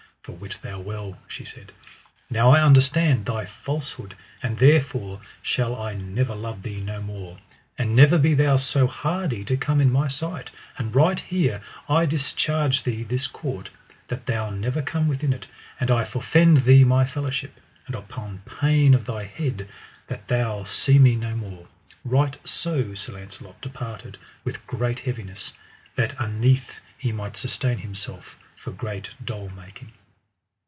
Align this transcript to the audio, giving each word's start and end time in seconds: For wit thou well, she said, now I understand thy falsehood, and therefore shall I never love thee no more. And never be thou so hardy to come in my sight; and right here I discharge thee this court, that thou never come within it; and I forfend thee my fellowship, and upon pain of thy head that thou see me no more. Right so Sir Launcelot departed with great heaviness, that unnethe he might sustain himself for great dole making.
For 0.23 0.33
wit 0.33 0.57
thou 0.61 0.79
well, 0.79 1.17
she 1.27 1.43
said, 1.43 1.71
now 2.29 2.51
I 2.51 2.61
understand 2.61 3.25
thy 3.25 3.47
falsehood, 3.47 4.15
and 4.43 4.59
therefore 4.59 5.19
shall 5.41 5.75
I 5.75 5.95
never 5.95 6.35
love 6.35 6.61
thee 6.61 6.79
no 6.79 7.01
more. 7.01 7.39
And 7.75 7.95
never 7.95 8.19
be 8.19 8.35
thou 8.35 8.57
so 8.57 8.85
hardy 8.85 9.43
to 9.43 9.57
come 9.57 9.81
in 9.81 9.91
my 9.91 10.07
sight; 10.07 10.51
and 10.77 10.93
right 10.95 11.19
here 11.19 11.59
I 11.89 12.05
discharge 12.05 12.83
thee 12.83 13.01
this 13.01 13.25
court, 13.25 13.71
that 14.09 14.27
thou 14.27 14.51
never 14.51 14.83
come 14.83 15.07
within 15.07 15.33
it; 15.33 15.47
and 15.79 15.89
I 15.89 16.05
forfend 16.05 16.65
thee 16.65 16.83
my 16.83 17.03
fellowship, 17.03 17.59
and 17.87 17.95
upon 17.95 18.43
pain 18.45 18.93
of 18.93 19.05
thy 19.07 19.23
head 19.23 19.67
that 20.05 20.27
thou 20.27 20.65
see 20.65 20.99
me 20.99 21.15
no 21.15 21.35
more. 21.35 21.67
Right 22.05 22.37
so 22.47 22.93
Sir 22.93 23.13
Launcelot 23.13 23.59
departed 23.59 24.19
with 24.43 24.65
great 24.67 24.99
heaviness, 24.99 25.51
that 25.95 26.13
unnethe 26.19 26.75
he 26.99 27.11
might 27.11 27.37
sustain 27.37 27.79
himself 27.79 28.37
for 28.55 28.69
great 28.71 29.09
dole 29.25 29.49
making. 29.49 29.93